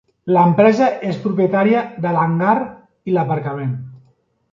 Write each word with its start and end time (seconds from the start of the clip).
L'empresa 0.35 0.85
és 1.09 1.19
propietària 1.25 1.83
de 2.05 2.13
l'hangar 2.15 2.55
i 3.11 3.15
l'aparcament. 3.19 3.77